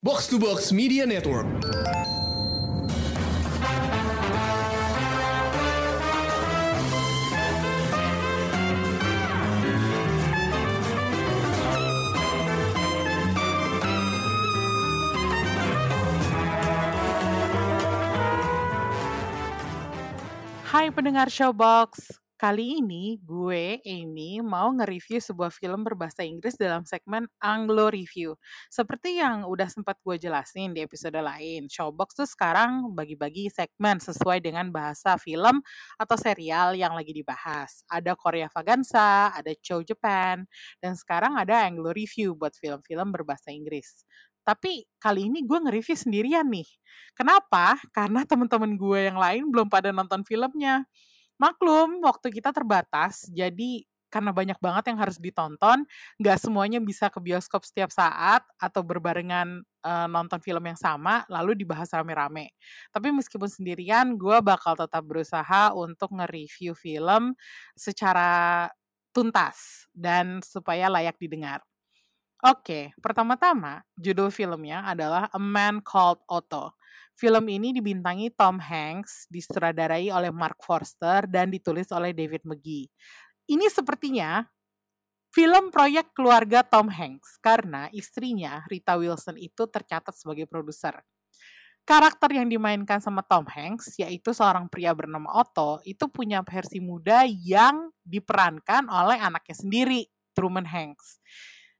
Box 0.00 0.28
to 0.28 0.38
Box 0.38 0.70
Media 0.70 1.04
Network. 1.06 1.44
Hai 20.62 20.94
pendengar 20.94 21.26
Showbox, 21.26 22.22
kali 22.38 22.78
ini 22.78 23.18
gue, 23.18 23.82
Amy, 23.82 24.38
mau 24.38 24.70
nge-review 24.70 25.18
sebuah 25.18 25.50
film 25.50 25.82
berbahasa 25.82 26.22
Inggris 26.22 26.54
dalam 26.54 26.86
segmen 26.86 27.26
Anglo 27.42 27.90
Review. 27.90 28.38
Seperti 28.70 29.18
yang 29.18 29.42
udah 29.42 29.66
sempat 29.66 29.98
gue 30.06 30.14
jelasin 30.22 30.70
di 30.70 30.86
episode 30.86 31.18
lain, 31.18 31.66
Showbox 31.66 32.14
tuh 32.14 32.30
sekarang 32.30 32.94
bagi-bagi 32.94 33.50
segmen 33.50 33.98
sesuai 33.98 34.38
dengan 34.38 34.70
bahasa 34.70 35.18
film 35.18 35.58
atau 35.98 36.14
serial 36.14 36.78
yang 36.78 36.94
lagi 36.94 37.10
dibahas. 37.10 37.82
Ada 37.90 38.14
Korea 38.14 38.46
Vagansa, 38.46 39.34
ada 39.34 39.50
Chow 39.58 39.82
Japan, 39.82 40.46
dan 40.78 40.94
sekarang 40.94 41.34
ada 41.34 41.66
Anglo 41.66 41.90
Review 41.90 42.38
buat 42.38 42.54
film-film 42.54 43.10
berbahasa 43.10 43.50
Inggris. 43.50 44.06
Tapi 44.46 44.86
kali 45.02 45.26
ini 45.26 45.42
gue 45.42 45.58
nge-review 45.58 45.98
sendirian 45.98 46.46
nih. 46.46 46.70
Kenapa? 47.18 47.82
Karena 47.90 48.22
teman-teman 48.22 48.78
gue 48.78 49.10
yang 49.10 49.18
lain 49.18 49.50
belum 49.50 49.66
pada 49.66 49.90
nonton 49.90 50.22
filmnya. 50.22 50.86
Maklum, 51.38 52.02
waktu 52.02 52.34
kita 52.34 52.50
terbatas, 52.50 53.26
jadi 53.30 53.86
karena 54.08 54.32
banyak 54.32 54.56
banget 54.58 54.88
yang 54.90 54.98
harus 54.98 55.20
ditonton, 55.20 55.84
nggak 56.16 56.38
semuanya 56.40 56.80
bisa 56.80 57.12
ke 57.12 57.20
bioskop 57.20 57.60
setiap 57.62 57.92
saat 57.92 58.40
atau 58.56 58.80
berbarengan 58.80 59.60
uh, 59.84 60.08
nonton 60.08 60.40
film 60.40 60.64
yang 60.64 60.80
sama, 60.80 61.28
lalu 61.28 61.54
dibahas 61.54 61.92
rame-rame. 61.92 62.56
Tapi 62.88 63.12
meskipun 63.12 63.46
sendirian, 63.52 64.16
gue 64.16 64.40
bakal 64.40 64.74
tetap 64.80 65.04
berusaha 65.04 65.76
untuk 65.76 66.16
nge-review 66.16 66.72
film 66.72 67.36
secara 67.76 68.66
tuntas 69.12 69.86
dan 69.92 70.40
supaya 70.40 70.88
layak 70.88 71.20
didengar. 71.20 71.60
Oke, 72.38 72.94
pertama-tama 73.02 73.82
judul 73.98 74.30
filmnya 74.30 74.86
adalah 74.86 75.26
A 75.34 75.42
Man 75.42 75.82
Called 75.82 76.22
Otto. 76.30 76.78
Film 77.18 77.50
ini 77.50 77.74
dibintangi 77.74 78.30
Tom 78.30 78.62
Hanks, 78.62 79.26
disutradarai 79.26 80.06
oleh 80.14 80.30
Mark 80.30 80.62
Forster, 80.62 81.26
dan 81.26 81.50
ditulis 81.50 81.90
oleh 81.90 82.14
David 82.14 82.46
McGee. 82.46 82.86
Ini 83.50 83.66
sepertinya 83.66 84.46
film 85.34 85.74
proyek 85.74 86.14
keluarga 86.14 86.62
Tom 86.62 86.86
Hanks, 86.86 87.42
karena 87.42 87.90
istrinya, 87.90 88.62
Rita 88.70 88.94
Wilson, 88.94 89.34
itu 89.34 89.66
tercatat 89.66 90.14
sebagai 90.14 90.46
produser. 90.46 91.02
Karakter 91.82 92.38
yang 92.38 92.46
dimainkan 92.46 93.02
sama 93.02 93.26
Tom 93.26 93.50
Hanks, 93.50 93.98
yaitu 93.98 94.30
seorang 94.30 94.70
pria 94.70 94.94
bernama 94.94 95.42
Otto, 95.42 95.82
itu 95.82 96.06
punya 96.06 96.46
versi 96.46 96.78
muda 96.78 97.26
yang 97.26 97.90
diperankan 98.06 98.86
oleh 98.86 99.18
anaknya 99.18 99.58
sendiri, 99.58 100.06
Truman 100.38 100.70
Hanks. 100.70 101.18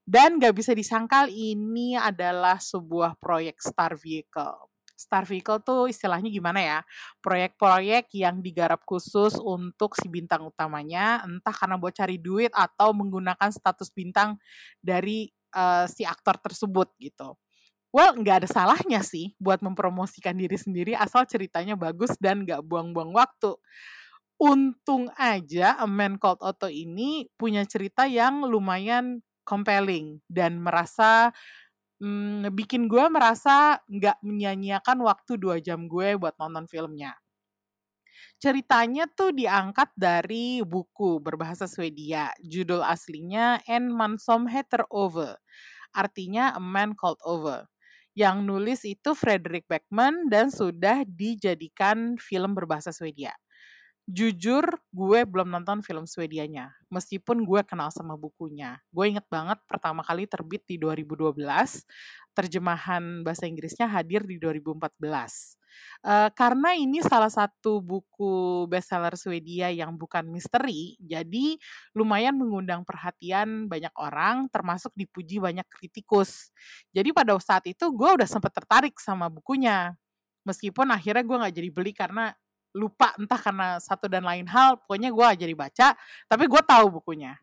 Dan 0.03 0.35
gak 0.35 0.57
bisa 0.57 0.75
disangkal 0.75 1.31
ini 1.31 1.95
adalah 1.95 2.59
sebuah 2.59 3.15
proyek 3.21 3.61
Star 3.63 3.95
Vehicle. 3.95 4.67
Star 4.99 5.23
Vehicle 5.23 5.63
tuh 5.63 5.87
istilahnya 5.87 6.27
gimana 6.27 6.59
ya? 6.59 6.79
Proyek-proyek 7.23 8.11
yang 8.11 8.43
digarap 8.43 8.83
khusus 8.83 9.39
untuk 9.39 9.95
si 9.95 10.11
bintang 10.11 10.43
utamanya, 10.43 11.23
entah 11.23 11.55
karena 11.55 11.79
buat 11.79 11.95
cari 11.95 12.19
duit 12.19 12.51
atau 12.51 12.91
menggunakan 12.91 13.47
status 13.47 13.87
bintang 13.95 14.35
dari 14.83 15.31
uh, 15.55 15.87
si 15.87 16.03
aktor 16.03 16.35
tersebut 16.43 16.91
gitu. 16.99 17.39
Well, 17.89 18.13
nggak 18.21 18.45
ada 18.45 18.49
salahnya 18.51 19.01
sih 19.01 19.33
buat 19.41 19.65
mempromosikan 19.65 20.37
diri 20.37 20.59
sendiri 20.59 20.93
asal 20.93 21.25
ceritanya 21.25 21.73
bagus 21.73 22.13
dan 22.21 22.45
nggak 22.45 22.61
buang-buang 22.61 23.15
waktu. 23.15 23.57
Untung 24.39 25.09
aja 25.17 25.75
A 25.75 25.89
Man 25.89 26.21
Called 26.21 26.39
Otto 26.45 26.69
ini 26.69 27.27
punya 27.33 27.65
cerita 27.65 28.05
yang 28.05 28.45
lumayan 28.45 29.25
compelling 29.41 30.21
dan 30.29 30.61
merasa 30.61 31.33
hmm, 31.99 32.51
bikin 32.55 32.87
gue 32.87 33.05
merasa 33.11 33.79
nggak 33.87 34.19
menyanyiakan 34.23 34.97
waktu 35.05 35.35
dua 35.39 35.59
jam 35.63 35.85
gue 35.85 36.15
buat 36.15 36.35
nonton 36.39 36.65
filmnya. 36.67 37.15
Ceritanya 38.39 39.07
tuh 39.11 39.35
diangkat 39.35 39.91
dari 39.99 40.63
buku 40.63 41.19
berbahasa 41.19 41.67
Swedia. 41.67 42.31
Judul 42.39 42.83
aslinya 42.83 43.59
En 43.67 43.91
man 43.91 44.15
som 44.15 44.47
heter 44.47 44.87
Ove. 44.91 45.35
Artinya 45.91 46.55
A 46.55 46.61
Man 46.63 46.95
Called 46.95 47.19
Ove. 47.27 47.67
Yang 48.15 48.37
nulis 48.43 48.81
itu 48.87 49.11
Frederick 49.15 49.67
Beckman 49.67 50.31
dan 50.31 50.51
sudah 50.51 51.03
dijadikan 51.07 52.15
film 52.19 52.55
berbahasa 52.55 52.91
Swedia 52.95 53.35
jujur 54.09 54.65
gue 54.89 55.19
belum 55.21 55.53
nonton 55.53 55.85
film 55.85 56.09
Swedianya 56.09 56.73
meskipun 56.89 57.45
gue 57.45 57.61
kenal 57.61 57.93
sama 57.93 58.17
bukunya. 58.17 58.81
Gue 58.89 59.13
inget 59.13 59.29
banget 59.29 59.61
pertama 59.69 60.01
kali 60.01 60.25
terbit 60.25 60.65
di 60.65 60.81
2012 60.81 61.37
terjemahan 62.33 63.21
bahasa 63.21 63.45
Inggrisnya 63.45 63.85
hadir 63.85 64.25
di 64.25 64.41
2014 64.41 65.59
uh, 66.07 66.29
karena 66.33 66.73
ini 66.73 67.03
salah 67.03 67.29
satu 67.29 67.83
buku 67.83 68.65
bestseller 68.71 69.13
Swedia 69.19 69.69
yang 69.69 69.93
bukan 69.99 70.25
misteri 70.29 70.95
jadi 71.03 71.59
lumayan 71.93 72.33
mengundang 72.37 72.81
perhatian 72.87 73.67
banyak 73.69 73.91
orang 73.99 74.47
termasuk 74.49 74.93
dipuji 74.95 75.37
banyak 75.37 75.65
kritikus. 75.69 76.49
Jadi 76.95 77.13
pada 77.13 77.35
saat 77.37 77.67
itu 77.69 77.91
gue 77.93 78.09
udah 78.09 78.27
sempat 78.29 78.55
tertarik 78.55 78.97
sama 78.97 79.29
bukunya 79.29 79.93
meskipun 80.47 80.89
akhirnya 80.89 81.21
gue 81.21 81.37
nggak 81.37 81.55
jadi 81.55 81.69
beli 81.69 81.91
karena 81.93 82.33
lupa 82.73 83.13
entah 83.17 83.39
karena 83.39 83.67
satu 83.81 84.05
dan 84.05 84.21
lain 84.21 84.45
hal 84.45 84.77
pokoknya 84.85 85.09
gue 85.09 85.27
jadi 85.45 85.53
baca 85.57 85.87
tapi 86.29 86.43
gue 86.45 86.61
tahu 86.63 87.01
bukunya. 87.01 87.37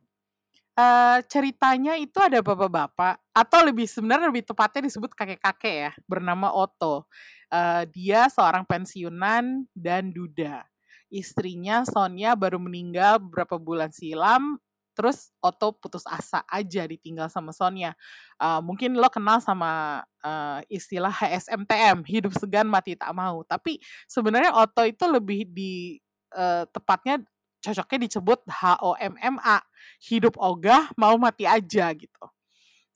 Uh, 0.76 1.24
ceritanya 1.32 1.96
itu 1.96 2.20
ada 2.20 2.44
bapak-bapak 2.44 3.16
atau 3.32 3.64
lebih 3.64 3.88
sebenarnya 3.88 4.28
lebih 4.28 4.44
tepatnya 4.44 4.84
disebut 4.92 5.16
kakek-kakek 5.16 5.76
ya 5.88 5.92
bernama 6.04 6.52
Otto. 6.52 7.08
Uh, 7.48 7.88
dia 7.88 8.28
seorang 8.28 8.68
pensiunan 8.68 9.64
dan 9.72 10.12
duda. 10.12 10.68
Istrinya 11.08 11.86
Sonia 11.88 12.36
baru 12.36 12.60
meninggal 12.60 13.22
beberapa 13.24 13.56
bulan 13.56 13.88
silam 13.88 14.60
terus 14.96 15.28
Otto 15.44 15.76
putus 15.76 16.08
asa 16.08 16.40
aja 16.48 16.88
ditinggal 16.88 17.28
sama 17.28 17.52
Sonia. 17.52 17.92
Uh, 18.40 18.64
mungkin 18.64 18.96
lo 18.96 19.12
kenal 19.12 19.44
sama 19.44 20.00
uh, 20.24 20.64
istilah 20.72 21.12
HSMTM, 21.12 22.00
hidup 22.08 22.32
segan 22.40 22.64
mati 22.64 22.96
tak 22.96 23.12
mau. 23.12 23.44
Tapi 23.44 23.76
sebenarnya 24.08 24.56
Otto 24.56 24.88
itu 24.88 25.04
lebih 25.04 25.44
di 25.52 26.00
uh, 26.32 26.64
tepatnya 26.72 27.20
cocoknya 27.60 27.98
disebut 28.08 28.40
HOMMA, 28.48 29.58
hidup 30.08 30.34
ogah 30.40 30.88
mau 30.96 31.20
mati 31.20 31.44
aja 31.44 31.92
gitu. 31.92 32.24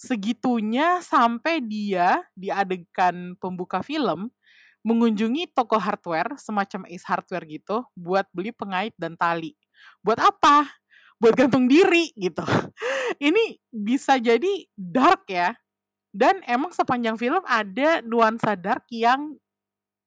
Segitunya 0.01 1.05
sampai 1.05 1.61
dia 1.61 2.25
di 2.33 2.49
adegan 2.49 3.37
pembuka 3.37 3.85
film 3.85 4.33
mengunjungi 4.81 5.53
toko 5.53 5.77
hardware 5.77 6.41
semacam 6.41 6.89
Ace 6.89 7.05
Hardware 7.05 7.45
gitu 7.45 7.85
buat 7.93 8.25
beli 8.33 8.49
pengait 8.49 8.97
dan 8.97 9.13
tali. 9.13 9.53
Buat 10.01 10.25
apa? 10.25 10.73
Buat 11.21 11.37
gantung 11.37 11.69
diri 11.69 12.11
gitu. 12.17 12.43
Ini 13.29 13.61
bisa 13.69 14.17
jadi 14.17 14.65
dark 14.75 15.29
ya. 15.29 15.53
Dan 16.11 16.43
emang 16.43 16.75
sepanjang 16.75 17.15
film 17.15 17.45
ada 17.47 18.03
nuansa 18.03 18.59
dark 18.59 18.89
yang 18.91 19.39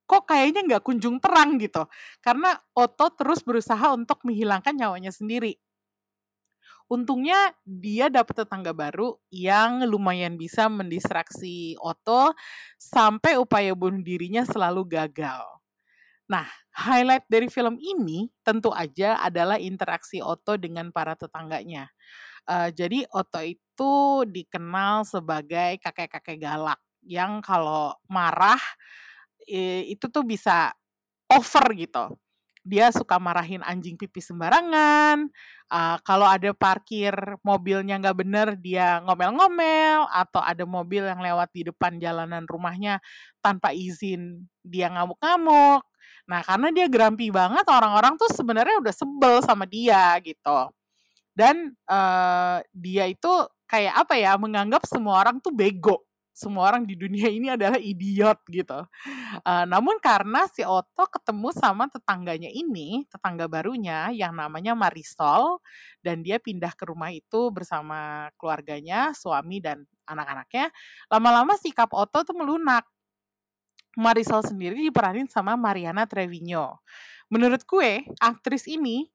kok 0.04 0.28
kayaknya 0.28 0.68
nggak 0.68 0.84
kunjung 0.84 1.22
terang 1.24 1.56
gitu. 1.62 1.88
Karena 2.20 2.60
Otto 2.76 3.08
terus 3.16 3.40
berusaha 3.40 3.96
untuk 3.96 4.20
menghilangkan 4.28 4.76
nyawanya 4.76 5.14
sendiri. 5.16 5.56
Untungnya 6.92 7.56
dia 7.64 8.12
dapat 8.12 8.44
tetangga 8.44 8.76
baru 8.76 9.16
yang 9.32 9.88
lumayan 9.88 10.36
bisa 10.36 10.68
mendistraksi 10.68 11.80
Otto 11.80 12.36
sampai 12.76 13.40
upaya 13.40 13.72
bunuh 13.72 14.04
dirinya 14.04 14.44
selalu 14.44 14.84
gagal. 14.92 15.63
Nah, 16.34 16.50
highlight 16.74 17.30
dari 17.30 17.46
film 17.46 17.78
ini 17.78 18.26
tentu 18.42 18.74
aja 18.74 19.22
adalah 19.22 19.62
interaksi 19.62 20.18
Otto 20.18 20.58
dengan 20.58 20.90
para 20.90 21.14
tetangganya. 21.14 21.94
Uh, 22.50 22.74
jadi 22.74 23.06
Otto 23.14 23.38
itu 23.46 24.26
dikenal 24.26 25.06
sebagai 25.06 25.78
kakek-kakek 25.78 26.42
galak 26.42 26.82
yang 27.06 27.38
kalau 27.46 27.94
marah 28.10 28.58
itu 29.46 30.10
tuh 30.10 30.26
bisa 30.26 30.74
over 31.30 31.66
gitu. 31.78 32.18
Dia 32.64 32.96
suka 32.96 33.20
marahin 33.20 33.60
anjing 33.60 34.00
pipi 34.00 34.24
sembarangan. 34.24 35.28
Uh, 35.68 36.00
kalau 36.02 36.24
ada 36.24 36.56
parkir 36.56 37.14
mobilnya 37.44 38.00
nggak 38.00 38.18
bener, 38.24 38.48
dia 38.56 39.04
ngomel-ngomel. 39.04 40.08
Atau 40.10 40.40
ada 40.40 40.64
mobil 40.64 41.04
yang 41.04 41.20
lewat 41.20 41.52
di 41.52 41.68
depan 41.68 42.00
jalanan 42.00 42.48
rumahnya 42.48 43.04
tanpa 43.44 43.76
izin, 43.76 44.48
dia 44.64 44.88
ngamuk-ngamuk 44.90 45.84
Nah, 46.24 46.42
karena 46.46 46.72
dia 46.72 46.88
grumpy 46.88 47.30
banget, 47.30 47.66
orang-orang 47.68 48.16
tuh 48.16 48.32
sebenarnya 48.32 48.80
udah 48.80 48.94
sebel 48.96 49.36
sama 49.44 49.68
dia 49.68 50.16
gitu. 50.24 50.72
Dan 51.34 51.74
uh, 51.90 52.62
dia 52.72 53.10
itu 53.10 53.32
kayak 53.68 54.08
apa 54.08 54.14
ya, 54.16 54.38
menganggap 54.40 54.86
semua 54.88 55.20
orang 55.20 55.42
tuh 55.44 55.52
bego 55.52 56.04
semua 56.34 56.74
orang 56.74 56.84
di 56.90 56.98
dunia 56.98 57.30
ini 57.30 57.54
adalah 57.54 57.78
idiot 57.78 58.42
gitu. 58.50 58.82
Uh, 59.46 59.66
namun 59.70 60.02
karena 60.02 60.50
si 60.50 60.66
Otto 60.66 61.06
ketemu 61.06 61.54
sama 61.54 61.86
tetangganya 61.88 62.50
ini, 62.50 63.06
tetangga 63.06 63.46
barunya 63.46 64.10
yang 64.10 64.34
namanya 64.34 64.74
Marisol, 64.74 65.62
dan 66.02 66.26
dia 66.26 66.42
pindah 66.42 66.74
ke 66.74 66.90
rumah 66.90 67.14
itu 67.14 67.54
bersama 67.54 68.28
keluarganya, 68.42 69.14
suami 69.14 69.62
dan 69.62 69.86
anak-anaknya, 70.10 70.74
lama-lama 71.08 71.54
sikap 71.62 71.94
Otto 71.94 72.26
tuh 72.26 72.36
melunak. 72.36 72.90
Marisol 73.98 74.42
sendiri 74.42 74.80
diperanin 74.80 75.30
sama 75.30 75.54
Mariana 75.54 76.10
Trevino. 76.10 76.82
Menurut 77.30 77.66
gue, 77.66 78.06
aktris 78.22 78.66
ini 78.70 79.10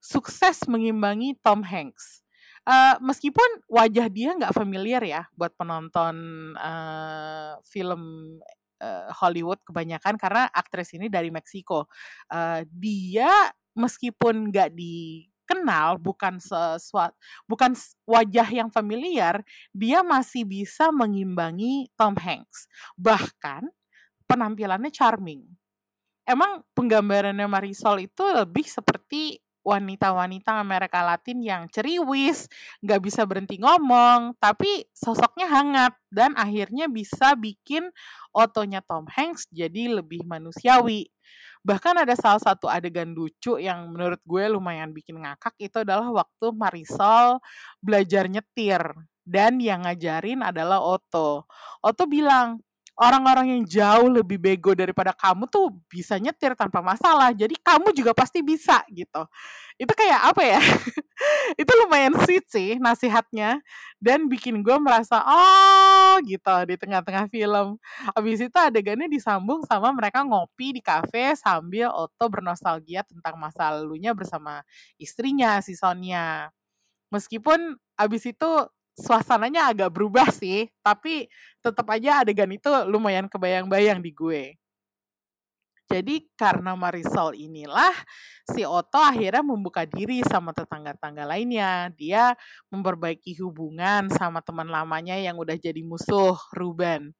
sukses 0.00 0.64
mengimbangi 0.66 1.36
Tom 1.42 1.60
Hanks 1.62 2.20
uh, 2.66 2.96
meskipun 3.00 3.64
wajah 3.70 4.06
dia 4.10 4.36
nggak 4.36 4.56
familiar 4.56 5.02
ya 5.04 5.22
buat 5.36 5.54
penonton 5.56 6.16
uh, 6.56 7.56
film 7.64 8.36
uh, 8.82 9.08
Hollywood 9.16 9.60
kebanyakan 9.64 10.18
karena 10.20 10.48
aktris 10.50 10.92
ini 10.96 11.08
dari 11.08 11.32
Meksiko. 11.32 11.88
Uh, 12.28 12.66
dia 12.70 13.30
meskipun 13.78 14.50
nggak 14.50 14.74
dikenal 14.74 15.96
bukan 16.02 16.42
sesuatu 16.42 17.14
bukan 17.46 17.72
wajah 18.04 18.48
yang 18.50 18.68
familiar, 18.68 19.40
dia 19.72 20.04
masih 20.04 20.44
bisa 20.44 20.90
mengimbangi 20.92 21.88
Tom 21.94 22.18
Hanks. 22.18 22.66
Bahkan 22.98 23.70
penampilannya 24.30 24.94
charming. 24.94 25.42
Emang 26.22 26.62
penggambarannya 26.78 27.50
Marisol 27.50 28.06
itu 28.06 28.22
lebih 28.22 28.62
seperti 28.62 29.42
wanita-wanita 29.60 30.56
Amerika 30.56 31.04
Latin 31.04 31.44
yang 31.44 31.62
ceriwis, 31.68 32.48
nggak 32.80 33.00
bisa 33.04 33.28
berhenti 33.28 33.60
ngomong, 33.60 34.38
tapi 34.40 34.88
sosoknya 34.94 35.50
hangat 35.52 35.92
dan 36.08 36.32
akhirnya 36.32 36.88
bisa 36.88 37.36
bikin 37.36 37.92
otonya 38.32 38.80
Tom 38.80 39.04
Hanks 39.10 39.50
jadi 39.52 40.00
lebih 40.00 40.24
manusiawi. 40.24 41.12
Bahkan 41.60 42.08
ada 42.08 42.16
salah 42.16 42.40
satu 42.40 42.72
adegan 42.72 43.12
lucu 43.12 43.60
yang 43.60 43.92
menurut 43.92 44.22
gue 44.24 44.48
lumayan 44.48 44.96
bikin 44.96 45.20
ngakak 45.20 45.52
itu 45.60 45.84
adalah 45.84 46.08
waktu 46.08 46.56
Marisol 46.56 47.36
belajar 47.84 48.32
nyetir 48.32 48.80
dan 49.28 49.60
yang 49.60 49.84
ngajarin 49.84 50.40
adalah 50.40 50.80
Otto. 50.80 51.44
Otto 51.84 52.08
bilang, 52.08 52.64
orang-orang 53.00 53.56
yang 53.56 53.62
jauh 53.64 54.12
lebih 54.12 54.36
bego 54.36 54.76
daripada 54.76 55.16
kamu 55.16 55.48
tuh 55.48 55.72
bisa 55.88 56.20
nyetir 56.20 56.52
tanpa 56.52 56.84
masalah. 56.84 57.32
Jadi 57.32 57.56
kamu 57.56 57.96
juga 57.96 58.12
pasti 58.12 58.44
bisa 58.44 58.84
gitu. 58.92 59.24
Itu 59.80 59.92
kayak 59.96 60.20
apa 60.28 60.42
ya? 60.44 60.60
itu 61.60 61.72
lumayan 61.80 62.12
sweet 62.20 62.44
sih 62.52 62.76
nasihatnya 62.76 63.64
dan 63.96 64.28
bikin 64.28 64.60
gue 64.60 64.76
merasa 64.76 65.24
oh 65.24 66.20
gitu 66.28 66.52
di 66.68 66.76
tengah-tengah 66.76 67.32
film. 67.32 67.80
Habis 68.12 68.44
itu 68.44 68.58
adegannya 68.60 69.08
disambung 69.08 69.64
sama 69.64 69.88
mereka 69.96 70.20
ngopi 70.20 70.76
di 70.76 70.84
kafe 70.84 71.32
sambil 71.40 71.88
Otto 71.96 72.28
bernostalgia 72.28 73.00
tentang 73.08 73.40
masa 73.40 73.72
lalunya 73.72 74.12
bersama 74.12 74.60
istrinya 75.00 75.56
si 75.64 75.72
Sonia. 75.72 76.52
Meskipun 77.08 77.80
abis 77.96 78.28
itu 78.28 78.50
suasananya 79.00 79.72
agak 79.72 79.90
berubah 79.90 80.28
sih, 80.28 80.68
tapi 80.84 81.26
tetap 81.64 81.88
aja 81.90 82.22
adegan 82.22 82.50
itu 82.52 82.68
lumayan 82.86 83.26
kebayang-bayang 83.26 84.04
di 84.04 84.12
gue. 84.12 84.60
Jadi 85.90 86.22
karena 86.38 86.78
Marisol 86.78 87.34
inilah 87.34 87.90
si 88.46 88.62
Otto 88.62 89.02
akhirnya 89.02 89.42
membuka 89.42 89.82
diri 89.82 90.22
sama 90.22 90.54
tetangga-tangga 90.54 91.26
lainnya. 91.26 91.90
Dia 91.98 92.30
memperbaiki 92.70 93.34
hubungan 93.42 94.06
sama 94.14 94.38
teman 94.38 94.70
lamanya 94.70 95.18
yang 95.18 95.34
udah 95.34 95.58
jadi 95.58 95.82
musuh, 95.82 96.38
Ruben. 96.54 97.10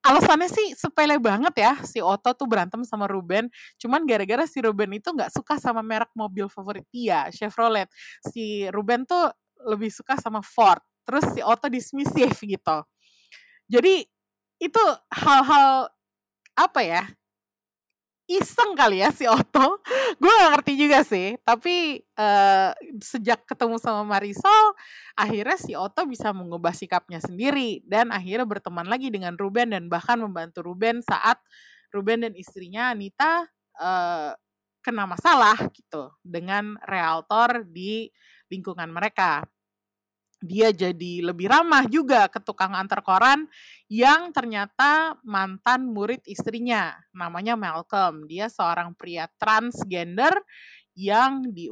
Alasannya 0.00 0.46
sih 0.46 0.78
sepele 0.78 1.18
banget 1.18 1.58
ya, 1.58 1.74
si 1.82 1.98
Otto 1.98 2.30
tuh 2.38 2.46
berantem 2.46 2.86
sama 2.86 3.10
Ruben. 3.10 3.50
Cuman 3.82 4.06
gara-gara 4.06 4.46
si 4.46 4.62
Ruben 4.62 4.94
itu 4.94 5.10
nggak 5.10 5.34
suka 5.34 5.58
sama 5.58 5.82
merek 5.82 6.14
mobil 6.14 6.46
favorit 6.46 6.86
dia, 6.94 7.26
Chevrolet. 7.34 7.90
Si 8.30 8.70
Ruben 8.70 9.10
tuh 9.10 9.26
lebih 9.66 9.90
suka 9.90 10.14
sama 10.16 10.38
Ford 10.40 10.80
terus 11.10 11.26
si 11.34 11.42
Otto 11.42 11.66
dismissive 11.66 12.38
gitu. 12.38 12.78
Jadi 13.66 14.06
itu 14.62 14.82
hal-hal 15.10 15.90
apa 16.54 16.80
ya 16.86 17.02
iseng 18.30 18.78
kali 18.78 19.02
ya 19.02 19.10
si 19.10 19.26
Otto. 19.26 19.82
Gue 20.22 20.30
gak 20.30 20.50
ngerti 20.54 20.72
juga 20.78 21.02
sih 21.02 21.34
tapi 21.42 21.98
uh, 22.14 22.70
sejak 23.02 23.42
ketemu 23.42 23.82
sama 23.82 24.06
Marisol 24.06 24.78
akhirnya 25.18 25.58
si 25.58 25.74
Otto 25.74 26.06
bisa 26.06 26.30
mengubah 26.30 26.70
sikapnya 26.70 27.18
sendiri 27.18 27.82
dan 27.82 28.14
akhirnya 28.14 28.46
berteman 28.46 28.86
lagi 28.86 29.10
dengan 29.10 29.34
Ruben 29.34 29.74
dan 29.74 29.90
bahkan 29.90 30.22
membantu 30.22 30.62
Ruben 30.62 31.02
saat 31.02 31.42
Ruben 31.90 32.22
dan 32.22 32.38
istrinya 32.38 32.94
Anita 32.94 33.50
uh, 33.82 34.30
kena 34.80 35.10
masalah 35.10 35.58
gitu 35.74 36.14
dengan 36.22 36.78
realtor 36.86 37.66
di 37.66 38.08
lingkungan 38.46 38.88
mereka 38.94 39.42
dia 40.40 40.72
jadi 40.72 41.20
lebih 41.20 41.52
ramah 41.52 41.84
juga 41.84 42.24
ke 42.32 42.40
tukang 42.40 42.72
antar 42.72 43.04
koran 43.04 43.44
yang 43.92 44.32
ternyata 44.32 45.20
mantan 45.20 45.92
murid 45.92 46.24
istrinya 46.24 46.96
namanya 47.12 47.60
Malcolm. 47.60 48.24
Dia 48.24 48.48
seorang 48.48 48.96
pria 48.96 49.28
transgender 49.36 50.32
yang 50.96 51.44
di 51.52 51.68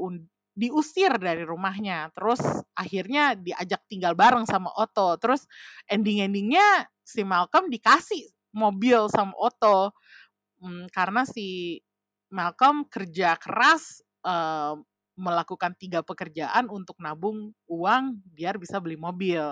diusir 0.59 1.15
dari 1.23 1.47
rumahnya 1.47 2.11
terus 2.11 2.43
akhirnya 2.75 3.39
diajak 3.39 3.89
tinggal 3.89 4.13
bareng 4.13 4.45
sama 4.45 4.69
Otto. 4.77 5.17
Terus 5.17 5.49
ending-endingnya 5.89 6.91
si 7.01 7.25
Malcolm 7.25 7.73
dikasih 7.73 8.29
mobil 8.53 9.09
sama 9.09 9.33
Otto 9.39 9.97
hmm, 10.61 10.93
karena 10.93 11.25
si 11.25 11.79
Malcolm 12.29 12.85
kerja 12.91 13.41
keras 13.41 14.05
uh, 14.27 14.77
melakukan 15.19 15.75
tiga 15.75 16.01
pekerjaan 16.07 16.71
untuk 16.71 16.95
nabung 17.03 17.51
uang 17.67 18.23
biar 18.33 18.57
bisa 18.57 18.79
beli 18.79 18.95
mobil. 18.95 19.43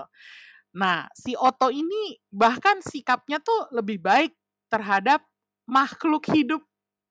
Nah, 0.77 1.11
si 1.17 1.35
Otto 1.35 1.69
ini 1.75 2.17
bahkan 2.31 2.79
sikapnya 2.79 3.43
tuh 3.43 3.69
lebih 3.75 3.99
baik 3.99 4.33
terhadap 4.71 5.25
makhluk 5.67 6.31
hidup 6.31 6.63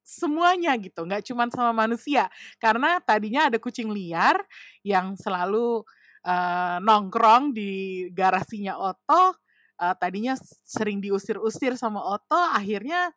semuanya 0.06 0.78
gitu, 0.78 1.02
nggak 1.02 1.25
cuma 1.25 1.50
sama 1.50 1.74
manusia. 1.74 2.30
Karena 2.62 3.02
tadinya 3.02 3.50
ada 3.50 3.57
kucing 3.57 3.90
liar 3.90 4.38
yang 4.86 5.18
selalu 5.18 5.81
uh, 6.24 6.78
nongkrong 6.78 7.57
di 7.57 8.06
garasinya 8.13 8.78
Otto, 8.78 9.34
uh, 9.81 9.96
tadinya 9.98 10.38
sering 10.63 11.02
diusir-usir 11.02 11.74
sama 11.74 12.06
Otto, 12.06 12.38
akhirnya 12.38 13.10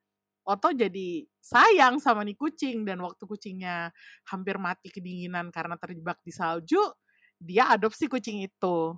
Otto 0.49 0.73
jadi 0.73 1.29
sayang 1.45 2.01
sama 2.01 2.25
nih 2.25 2.33
kucing 2.33 2.89
dan 2.89 3.05
waktu 3.05 3.29
kucingnya 3.29 3.93
hampir 4.25 4.57
mati 4.57 4.89
kedinginan 4.89 5.53
karena 5.53 5.77
terjebak 5.77 6.17
di 6.25 6.33
salju, 6.33 6.81
dia 7.37 7.69
adopsi 7.69 8.09
kucing 8.09 8.41
itu. 8.41 8.97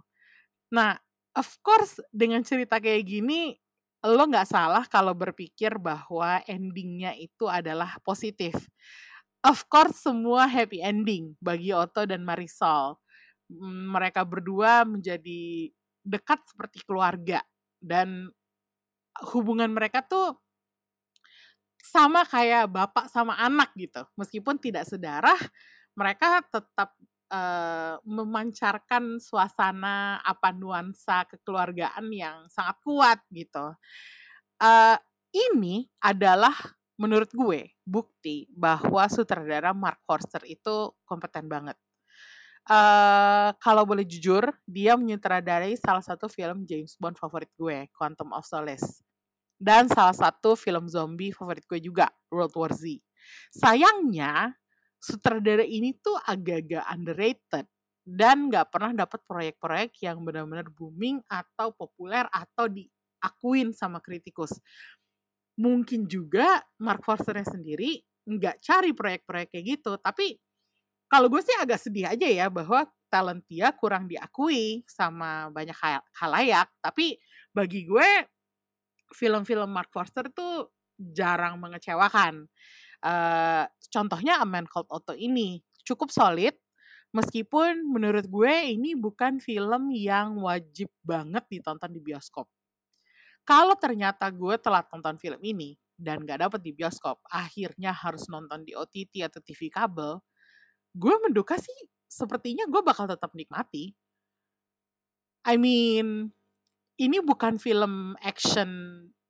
Nah, 0.70 0.94
of 1.34 1.50
course 1.58 1.98
dengan 2.14 2.46
cerita 2.46 2.78
kayak 2.78 3.02
gini 3.02 3.58
lo 4.06 4.24
nggak 4.24 4.48
salah 4.48 4.86
kalau 4.88 5.12
berpikir 5.12 5.76
bahwa 5.76 6.40
endingnya 6.48 7.12
itu 7.18 7.50
adalah 7.50 8.00
positif. 8.00 8.54
Of 9.44 9.66
course 9.66 10.06
semua 10.06 10.46
happy 10.46 10.80
ending 10.80 11.36
bagi 11.42 11.74
Otto 11.74 12.06
dan 12.06 12.24
Marisol. 12.24 12.96
Mereka 13.90 14.22
berdua 14.24 14.86
menjadi 14.86 15.68
dekat 16.06 16.40
seperti 16.48 16.80
keluarga 16.86 17.42
dan 17.82 18.30
hubungan 19.34 19.68
mereka 19.68 20.00
tuh 20.00 20.38
sama 21.84 22.24
kayak 22.28 22.70
bapak 22.70 23.06
sama 23.08 23.36
anak 23.40 23.72
gitu. 23.76 24.04
Meskipun 24.14 24.60
tidak 24.60 24.86
sedarah, 24.86 25.38
mereka 25.96 26.44
tetap 26.46 26.94
uh, 27.32 27.96
memancarkan 28.04 29.18
suasana 29.18 30.20
apa 30.22 30.52
nuansa 30.54 31.26
kekeluargaan 31.26 32.06
yang 32.12 32.46
sangat 32.52 32.76
kuat 32.84 33.18
gitu. 33.32 33.74
Uh, 34.60 34.96
ini 35.32 35.88
adalah 36.02 36.54
menurut 37.00 37.32
gue 37.32 37.72
bukti 37.86 38.44
bahwa 38.52 39.08
sutradara 39.08 39.72
Mark 39.72 40.04
Forster 40.04 40.44
itu 40.44 40.92
kompeten 41.08 41.48
banget. 41.48 41.78
Uh, 42.68 43.56
kalau 43.58 43.88
boleh 43.88 44.04
jujur, 44.04 44.52
dia 44.68 44.94
menyutradarai 44.94 45.74
salah 45.80 46.04
satu 46.04 46.28
film 46.28 46.68
James 46.68 46.94
Bond 47.00 47.16
favorit 47.16 47.50
gue, 47.56 47.88
Quantum 47.96 48.36
of 48.36 48.44
Solace 48.44 49.09
dan 49.60 49.92
salah 49.92 50.16
satu 50.16 50.56
film 50.56 50.88
zombie 50.88 51.36
favorit 51.36 51.68
gue 51.68 51.76
juga, 51.84 52.08
World 52.32 52.56
War 52.56 52.72
Z. 52.72 52.96
Sayangnya, 53.52 54.56
sutradara 54.96 55.62
ini 55.62 55.92
tuh 56.00 56.16
agak-agak 56.16 56.84
underrated 56.88 57.68
dan 58.00 58.48
nggak 58.48 58.72
pernah 58.72 58.96
dapat 58.96 59.20
proyek-proyek 59.28 60.00
yang 60.00 60.24
benar-benar 60.24 60.72
booming 60.72 61.20
atau 61.28 61.76
populer 61.76 62.24
atau 62.32 62.72
diakuin 62.72 63.76
sama 63.76 64.00
kritikus. 64.00 64.56
Mungkin 65.60 66.08
juga 66.08 66.64
Mark 66.80 67.04
Forsternya 67.04 67.44
sendiri 67.44 68.00
nggak 68.24 68.64
cari 68.64 68.96
proyek-proyek 68.96 69.48
kayak 69.52 69.64
gitu, 69.76 70.00
tapi 70.00 70.40
kalau 71.10 71.28
gue 71.28 71.42
sih 71.44 71.56
agak 71.58 71.82
sedih 71.82 72.06
aja 72.08 72.24
ya 72.24 72.46
bahwa 72.48 72.86
talent 73.10 73.42
dia 73.50 73.74
kurang 73.74 74.06
diakui 74.06 74.86
sama 74.86 75.52
banyak 75.52 75.74
halayak, 76.16 76.70
tapi 76.80 77.18
bagi 77.50 77.84
gue 77.84 78.08
film-film 79.14 79.70
Mark 79.70 79.90
Forster 79.90 80.26
tuh 80.30 80.70
jarang 80.96 81.58
mengecewakan. 81.58 82.46
Uh, 83.00 83.64
contohnya 83.88 84.38
A 84.40 84.46
Man 84.46 84.68
Called 84.68 84.88
Otto 84.92 85.16
ini 85.16 85.64
cukup 85.82 86.12
solid, 86.12 86.52
meskipun 87.16 87.88
menurut 87.88 88.28
gue 88.28 88.54
ini 88.70 88.94
bukan 88.94 89.40
film 89.40 89.90
yang 89.90 90.38
wajib 90.38 90.92
banget 91.02 91.42
ditonton 91.48 91.90
di 91.90 92.00
bioskop. 92.00 92.46
Kalau 93.42 93.74
ternyata 93.74 94.28
gue 94.30 94.54
telat 94.60 94.86
nonton 94.92 95.16
film 95.16 95.40
ini 95.42 95.74
dan 95.96 96.22
gak 96.22 96.44
dapet 96.44 96.60
di 96.60 96.72
bioskop, 96.76 97.18
akhirnya 97.26 97.90
harus 97.90 98.28
nonton 98.30 98.62
di 98.62 98.76
OTT 98.76 99.26
atau 99.26 99.40
TV 99.42 99.72
kabel, 99.72 100.20
gue 100.94 101.14
menduga 101.24 101.56
sih 101.58 101.74
sepertinya 102.06 102.68
gue 102.68 102.82
bakal 102.84 103.08
tetap 103.10 103.32
nikmati. 103.34 103.96
I 105.40 105.56
mean, 105.56 106.36
ini 107.00 107.24
bukan 107.24 107.56
film 107.56 108.12
action 108.20 108.68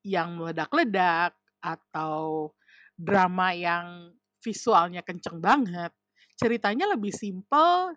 yang 0.03 0.35
meledak-ledak 0.35 1.39
atau 1.62 2.50
drama 2.99 3.55
yang 3.55 4.11
visualnya 4.43 5.07
kenceng 5.07 5.39
banget. 5.39 5.95
Ceritanya 6.35 6.91
lebih 6.91 7.15
simple 7.15 7.95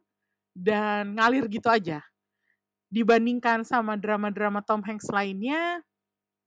dan 0.54 1.18
ngalir 1.18 1.50
gitu 1.50 1.74
aja. 1.74 2.06
Dibandingkan 2.94 3.66
sama 3.66 3.98
drama-drama 3.98 4.62
Tom 4.62 4.86
Hanks 4.86 5.10
lainnya, 5.10 5.82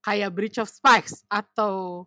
kayak 0.06 0.30
Bridge 0.30 0.62
of 0.62 0.70
Spies 0.70 1.26
atau 1.26 2.06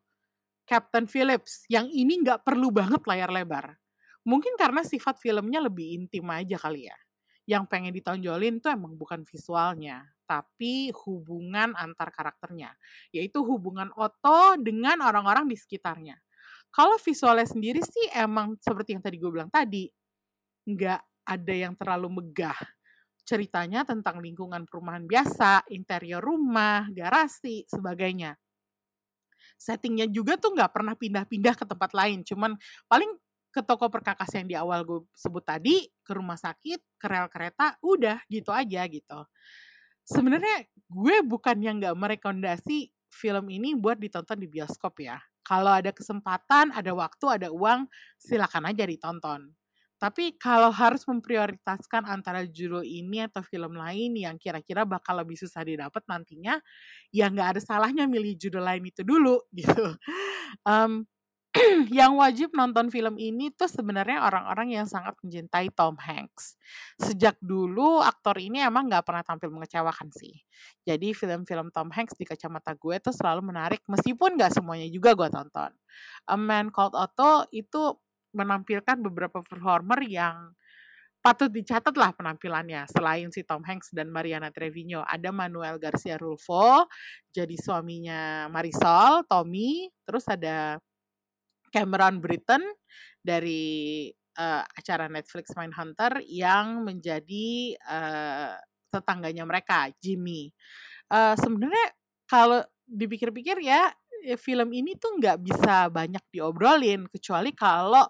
Captain 0.64 1.04
Phillips, 1.04 1.68
yang 1.68 1.92
ini 1.92 2.24
nggak 2.24 2.48
perlu 2.48 2.72
banget 2.72 3.04
layar 3.04 3.28
lebar. 3.28 3.76
Mungkin 4.24 4.56
karena 4.56 4.86
sifat 4.88 5.20
filmnya 5.20 5.60
lebih 5.60 6.00
intim 6.00 6.24
aja 6.32 6.56
kali 6.56 6.88
ya. 6.88 6.96
Yang 7.50 7.64
pengen 7.68 7.92
ditonjolin 7.92 8.62
tuh 8.64 8.72
emang 8.72 8.94
bukan 8.96 9.26
visualnya, 9.26 10.06
tapi 10.30 10.94
hubungan 10.94 11.74
antar 11.74 12.14
karakternya, 12.14 12.70
yaitu 13.10 13.42
hubungan 13.42 13.90
Otto 13.98 14.62
dengan 14.62 15.02
orang-orang 15.02 15.50
di 15.50 15.58
sekitarnya. 15.58 16.22
Kalau 16.70 17.02
visualnya 17.02 17.50
sendiri 17.50 17.82
sih 17.82 18.14
emang 18.14 18.54
seperti 18.62 18.94
yang 18.94 19.02
tadi 19.02 19.18
gue 19.18 19.32
bilang 19.34 19.50
tadi, 19.50 19.90
nggak 20.70 21.02
ada 21.26 21.54
yang 21.58 21.74
terlalu 21.74 22.22
megah. 22.22 22.58
Ceritanya 23.26 23.82
tentang 23.82 24.22
lingkungan 24.22 24.70
perumahan 24.70 25.10
biasa, 25.10 25.66
interior 25.74 26.22
rumah, 26.22 26.86
garasi, 26.94 27.66
sebagainya. 27.66 28.38
Settingnya 29.58 30.06
juga 30.14 30.38
tuh 30.38 30.54
nggak 30.54 30.70
pernah 30.70 30.94
pindah-pindah 30.94 31.58
ke 31.58 31.66
tempat 31.66 31.90
lain, 31.98 32.22
cuman 32.22 32.54
paling 32.86 33.10
ke 33.50 33.66
toko 33.66 33.90
perkakas 33.90 34.30
yang 34.38 34.46
di 34.46 34.54
awal 34.54 34.86
gue 34.86 35.02
sebut 35.18 35.42
tadi, 35.42 35.90
ke 36.06 36.14
rumah 36.14 36.38
sakit, 36.38 37.02
ke 37.02 37.06
rel 37.10 37.26
kereta, 37.34 37.82
udah 37.82 38.22
gitu 38.30 38.54
aja 38.54 38.86
gitu 38.86 39.26
sebenarnya 40.10 40.66
gue 40.90 41.22
bukan 41.22 41.58
yang 41.62 41.78
nggak 41.78 41.94
merekomendasi 41.94 42.90
film 43.14 43.46
ini 43.54 43.78
buat 43.78 44.02
ditonton 44.02 44.42
di 44.42 44.50
bioskop 44.50 44.98
ya. 45.02 45.22
Kalau 45.46 45.74
ada 45.74 45.90
kesempatan, 45.94 46.74
ada 46.74 46.94
waktu, 46.94 47.26
ada 47.26 47.48
uang, 47.50 47.90
silakan 48.22 48.70
aja 48.70 48.86
ditonton. 48.86 49.50
Tapi 50.00 50.40
kalau 50.40 50.72
harus 50.72 51.04
memprioritaskan 51.04 52.08
antara 52.08 52.48
judul 52.48 52.88
ini 52.88 53.28
atau 53.28 53.44
film 53.44 53.76
lain 53.76 54.16
yang 54.16 54.40
kira-kira 54.40 54.88
bakal 54.88 55.20
lebih 55.20 55.36
susah 55.36 55.60
didapat 55.68 56.00
nantinya, 56.08 56.56
ya 57.12 57.28
nggak 57.28 57.58
ada 57.58 57.62
salahnya 57.62 58.08
milih 58.08 58.40
judul 58.40 58.64
lain 58.64 58.88
itu 58.88 59.04
dulu 59.04 59.44
gitu. 59.60 60.00
Um, 60.64 61.04
yang 62.00 62.16
wajib 62.16 62.56
nonton 62.56 62.88
film 62.88 63.20
ini 63.20 63.52
tuh 63.52 63.68
sebenarnya 63.68 64.24
orang-orang 64.24 64.80
yang 64.80 64.88
sangat 64.88 65.16
mencintai 65.20 65.72
Tom 65.76 66.00
Hanks. 66.00 66.56
Sejak 67.00 67.36
dulu 67.44 68.00
aktor 68.00 68.40
ini 68.40 68.64
emang 68.64 68.88
nggak 68.88 69.04
pernah 69.04 69.24
tampil 69.26 69.52
mengecewakan 69.52 70.10
sih. 70.16 70.40
Jadi 70.88 71.12
film-film 71.12 71.72
Tom 71.74 71.92
Hanks 71.92 72.16
di 72.16 72.24
kacamata 72.24 72.76
gue 72.76 72.96
tuh 73.04 73.14
selalu 73.14 73.52
menarik 73.52 73.82
meskipun 73.86 74.40
nggak 74.40 74.56
semuanya 74.56 74.88
juga 74.88 75.16
gue 75.16 75.30
tonton. 75.30 75.72
A 76.30 76.36
Man 76.40 76.72
Called 76.72 76.96
Otto 76.96 77.48
itu 77.52 77.98
menampilkan 78.32 79.02
beberapa 79.02 79.42
performer 79.42 80.06
yang 80.06 80.54
patut 81.20 81.52
dicatat 81.52 81.92
lah 82.00 82.16
penampilannya. 82.16 82.88
Selain 82.88 83.28
si 83.30 83.44
Tom 83.44 83.60
Hanks 83.68 83.92
dan 83.92 84.08
Mariana 84.08 84.50
Trevino, 84.56 85.04
ada 85.04 85.36
Manuel 85.36 85.76
Garcia 85.76 86.16
Rulfo 86.16 86.88
jadi 87.30 87.56
suaminya 87.60 88.48
Marisol, 88.48 89.28
Tommy, 89.28 89.92
terus 90.08 90.26
ada 90.32 90.80
Cameron 91.70 92.20
Britton 92.20 92.62
dari 93.22 94.08
uh, 94.38 94.64
acara 94.66 95.08
Netflix 95.08 95.54
Mindhunter 95.56 96.22
yang 96.26 96.84
menjadi 96.84 97.78
uh, 97.88 98.58
tetangganya 98.90 99.46
mereka, 99.46 99.94
Jimmy. 100.02 100.50
Uh, 101.10 101.38
Sebenarnya 101.38 101.88
kalau 102.26 102.62
dipikir-pikir 102.90 103.62
ya, 103.62 103.94
film 104.36 104.76
ini 104.76 104.98
tuh 105.00 105.16
nggak 105.16 105.40
bisa 105.40 105.88
banyak 105.88 106.22
diobrolin 106.34 107.08
kecuali 107.08 107.56
kalau 107.56 108.04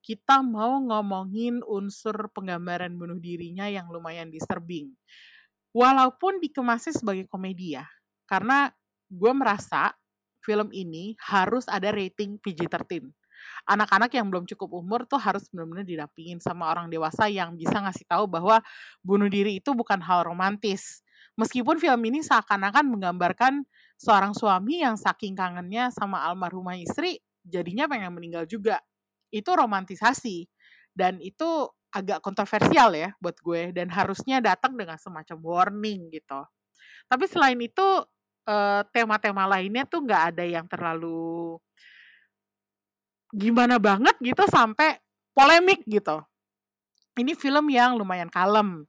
kita 0.00 0.40
mau 0.40 0.80
ngomongin 0.80 1.60
unsur 1.68 2.32
penggambaran 2.32 2.96
bunuh 2.96 3.20
dirinya 3.20 3.68
yang 3.68 3.92
lumayan 3.92 4.32
disturbing. 4.32 4.96
Walaupun 5.70 6.40
dikemasnya 6.42 6.96
sebagai 6.96 7.28
komedi 7.30 7.78
ya, 7.78 7.86
karena 8.26 8.72
gue 9.06 9.32
merasa 9.36 9.94
film 10.44 10.68
ini 10.72 11.14
harus 11.20 11.68
ada 11.68 11.92
rating 11.92 12.40
PG-13. 12.40 13.08
Anak-anak 13.68 14.12
yang 14.12 14.28
belum 14.28 14.44
cukup 14.44 14.76
umur 14.76 15.08
tuh 15.08 15.16
harus 15.16 15.48
benar-benar 15.48 15.84
didampingin 15.88 16.40
sama 16.44 16.68
orang 16.68 16.92
dewasa 16.92 17.28
yang 17.28 17.56
bisa 17.56 17.80
ngasih 17.80 18.04
tahu 18.04 18.28
bahwa 18.28 18.60
bunuh 19.00 19.28
diri 19.32 19.60
itu 19.60 19.72
bukan 19.72 20.00
hal 20.04 20.28
romantis. 20.28 21.00
Meskipun 21.40 21.80
film 21.80 22.00
ini 22.04 22.20
seakan-akan 22.20 22.84
menggambarkan 22.84 23.64
seorang 23.96 24.36
suami 24.36 24.84
yang 24.84 25.00
saking 25.00 25.32
kangennya 25.32 25.88
sama 25.88 26.20
almarhumah 26.28 26.76
istri, 26.76 27.20
jadinya 27.44 27.88
pengen 27.88 28.12
meninggal 28.12 28.44
juga. 28.44 28.80
Itu 29.32 29.56
romantisasi. 29.56 30.44
Dan 30.92 31.22
itu 31.22 31.70
agak 31.90 32.22
kontroversial 32.22 32.94
ya 32.94 33.10
buat 33.18 33.34
gue 33.42 33.74
dan 33.74 33.90
harusnya 33.90 34.38
datang 34.38 34.78
dengan 34.78 34.98
semacam 34.98 35.38
warning 35.42 36.10
gitu. 36.14 36.42
Tapi 37.10 37.24
selain 37.26 37.58
itu 37.58 37.86
tema 38.90 39.16
tema-tema 39.18 39.46
lainnya 39.46 39.86
tuh 39.86 40.02
nggak 40.02 40.22
ada 40.34 40.44
yang 40.44 40.66
terlalu 40.66 41.56
gimana 43.30 43.78
banget 43.78 44.18
gitu 44.18 44.42
sampai 44.50 44.98
polemik 45.30 45.86
gitu. 45.86 46.18
Ini 47.14 47.34
film 47.38 47.70
yang 47.70 47.94
lumayan 47.94 48.30
kalem. 48.30 48.86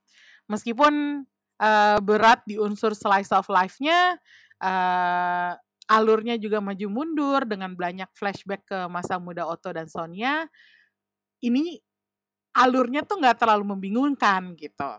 Meskipun 0.49 1.23
uh, 1.61 1.97
berat 2.01 2.41
di 2.49 2.57
unsur 2.57 2.97
slice 2.97 3.29
of 3.31 3.45
life-nya, 3.47 4.17
uh, 4.61 5.51
alurnya 5.89 6.39
juga 6.41 6.57
maju 6.63 6.87
mundur 6.89 7.45
dengan 7.45 7.73
banyak 7.77 8.09
flashback 8.17 8.65
ke 8.65 8.79
masa 8.89 9.21
muda 9.21 9.45
Otto 9.45 9.69
dan 9.69 9.85
Sonia. 9.85 10.47
Ini 11.41 11.77
alurnya 12.57 13.05
tuh 13.05 13.21
nggak 13.21 13.37
terlalu 13.41 13.77
membingungkan 13.77 14.57
gitu. 14.57 14.91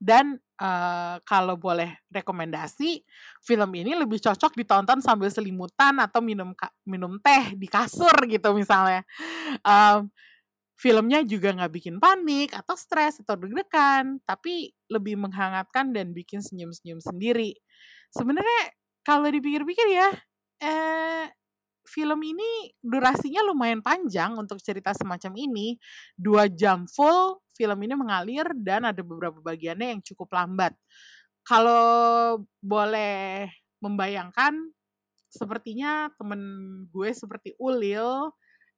Dan 0.00 0.40
uh, 0.56 1.20
kalau 1.28 1.60
boleh 1.60 2.00
rekomendasi, 2.08 3.04
film 3.44 3.70
ini 3.76 3.92
lebih 3.92 4.16
cocok 4.22 4.56
ditonton 4.56 5.04
sambil 5.04 5.28
selimutan 5.28 6.00
atau 6.00 6.24
minum 6.24 6.56
minum 6.88 7.20
teh 7.20 7.52
di 7.52 7.68
kasur 7.68 8.14
gitu 8.24 8.56
misalnya. 8.56 9.04
Um, 9.60 10.08
filmnya 10.74 11.22
juga 11.22 11.54
nggak 11.54 11.72
bikin 11.72 11.96
panik 12.02 12.50
atau 12.56 12.74
stres 12.74 13.22
atau 13.22 13.38
deg-degan, 13.38 14.18
tapi 14.26 14.74
lebih 14.90 15.20
menghangatkan 15.20 15.94
dan 15.94 16.10
bikin 16.10 16.42
senyum-senyum 16.42 16.98
sendiri. 16.98 17.54
Sebenarnya 18.10 18.74
kalau 19.04 19.28
dipikir-pikir 19.30 19.86
ya, 19.92 20.08
eh, 20.64 21.26
film 21.84 22.20
ini 22.24 22.72
durasinya 22.80 23.44
lumayan 23.44 23.84
panjang 23.84 24.34
untuk 24.34 24.58
cerita 24.64 24.96
semacam 24.96 25.32
ini. 25.36 25.76
Dua 26.16 26.48
jam 26.48 26.88
full 26.88 27.43
film 27.54 27.78
ini 27.86 27.94
mengalir 27.94 28.46
dan 28.58 28.90
ada 28.90 29.00
beberapa 29.00 29.38
bagiannya 29.40 29.98
yang 29.98 30.02
cukup 30.02 30.34
lambat. 30.34 30.74
Kalau 31.46 32.40
boleh 32.60 33.48
membayangkan, 33.80 34.58
sepertinya 35.30 36.10
temen 36.18 36.40
gue 36.90 37.10
seperti 37.14 37.54
Ulil 37.60 38.32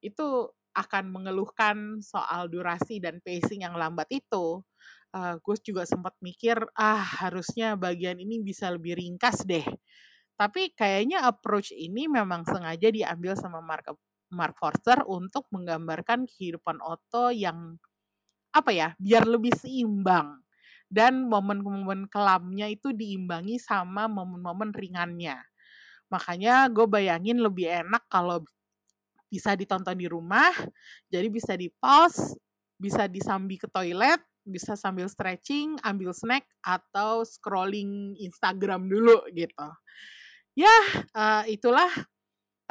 itu 0.04 0.50
akan 0.76 1.09
mengeluhkan 1.09 2.04
soal 2.04 2.52
durasi 2.52 3.00
dan 3.00 3.18
pacing 3.25 3.64
yang 3.64 3.75
lambat 3.75 4.06
itu. 4.12 4.61
Uh, 5.16 5.40
gue 5.40 5.56
juga 5.64 5.88
sempat 5.88 6.12
mikir, 6.21 6.61
ah 6.76 7.00
harusnya 7.00 7.73
bagian 7.78 8.21
ini 8.21 8.45
bisa 8.45 8.68
lebih 8.68 9.00
ringkas 9.00 9.49
deh 9.49 9.64
tapi 10.37 10.76
kayaknya 10.76 11.25
approach 11.25 11.73
ini 11.73 12.06
memang 12.12 12.45
sengaja 12.45 12.92
diambil 12.92 13.33
sama 13.35 13.64
Mark 13.64 13.88
Mark 14.28 14.54
Forster 14.61 15.00
untuk 15.09 15.49
menggambarkan 15.49 16.28
kehidupan 16.28 16.76
Otto 16.85 17.33
yang 17.33 17.80
apa 18.57 18.73
ya, 18.73 18.89
biar 18.97 19.29
lebih 19.29 19.53
seimbang 19.53 20.41
dan 20.89 21.27
momen-momen 21.27 22.09
kelamnya 22.09 22.71
itu 22.71 22.95
diimbangi 22.95 23.61
sama 23.61 24.09
momen-momen 24.09 24.73
ringannya. 24.73 25.37
Makanya 26.09 26.71
gue 26.71 26.87
bayangin 26.87 27.43
lebih 27.43 27.67
enak 27.67 28.07
kalau 28.07 28.41
bisa 29.27 29.53
ditonton 29.59 29.99
di 29.99 30.07
rumah, 30.07 30.55
jadi 31.11 31.27
bisa 31.27 31.59
di 31.59 31.67
pause, 31.69 32.39
bisa 32.79 33.11
disambi 33.11 33.59
ke 33.59 33.67
toilet, 33.67 34.23
bisa 34.47 34.79
sambil 34.79 35.11
stretching, 35.11 35.75
ambil 35.83 36.15
snack, 36.15 36.47
atau 36.63 37.27
scrolling 37.27 38.15
Instagram 38.23 38.87
dulu 38.87 39.27
gitu 39.35 39.69
Ya, 40.57 40.73
uh, 41.13 41.45
itulah 41.45 41.91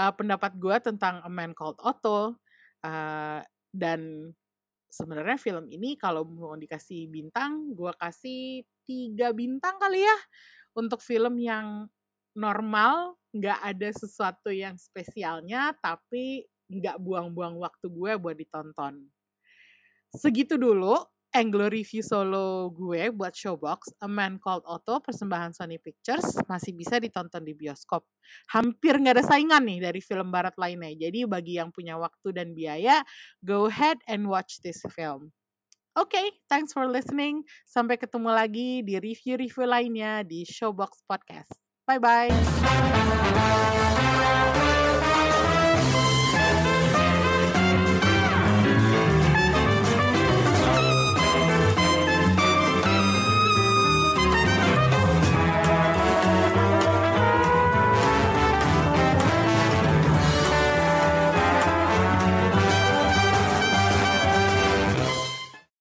uh, 0.02 0.14
pendapat 0.16 0.58
gue 0.58 0.74
tentang 0.82 1.22
A 1.22 1.30
Man 1.30 1.54
Called 1.54 1.78
Otto. 1.84 2.40
Uh, 2.82 3.42
dan 3.76 4.32
sebenarnya 4.96 5.36
film 5.36 5.68
ini 5.68 6.00
kalau 6.00 6.24
mau 6.24 6.56
dikasih 6.56 7.12
bintang, 7.12 7.76
gue 7.76 7.92
kasih 8.00 8.64
tiga 8.88 9.36
bintang 9.36 9.76
kali 9.76 10.00
ya 10.08 10.18
untuk 10.80 11.04
film 11.04 11.36
yang 11.36 11.92
normal, 12.32 13.20
nggak 13.36 13.60
ada 13.60 13.90
sesuatu 13.92 14.56
yang 14.56 14.80
spesialnya, 14.80 15.76
tapi 15.84 16.48
nggak 16.72 16.96
buang-buang 17.04 17.60
waktu 17.60 17.92
gue 17.92 18.12
buat 18.16 18.36
ditonton. 18.40 19.04
Segitu 20.16 20.56
dulu 20.56 20.96
Anglo 21.36 21.68
review 21.68 22.00
solo 22.00 22.72
gue 22.72 23.12
buat 23.12 23.36
Showbox, 23.36 24.00
A 24.00 24.08
Man 24.08 24.40
Called 24.40 24.64
Otto, 24.64 25.04
persembahan 25.04 25.52
Sony 25.52 25.76
Pictures, 25.76 26.40
masih 26.48 26.72
bisa 26.72 26.96
ditonton 26.96 27.44
di 27.44 27.52
bioskop. 27.52 28.08
Hampir 28.56 28.96
nggak 28.96 29.20
ada 29.20 29.26
saingan 29.28 29.68
nih 29.68 29.84
dari 29.84 30.00
film 30.00 30.32
barat 30.32 30.56
lainnya. 30.56 30.96
Jadi 30.96 31.28
bagi 31.28 31.60
yang 31.60 31.76
punya 31.76 32.00
waktu 32.00 32.32
dan 32.32 32.56
biaya, 32.56 33.04
go 33.44 33.68
ahead 33.68 34.00
and 34.08 34.32
watch 34.32 34.64
this 34.64 34.80
film. 34.96 35.36
Oke, 36.00 36.16
okay, 36.16 36.32
thanks 36.48 36.72
for 36.72 36.88
listening. 36.88 37.44
Sampai 37.68 38.00
ketemu 38.00 38.32
lagi 38.32 38.80
di 38.80 38.96
review-review 38.96 39.68
lainnya 39.68 40.24
di 40.24 40.48
Showbox 40.48 41.04
Podcast. 41.04 41.52
Bye-bye. 41.84 42.32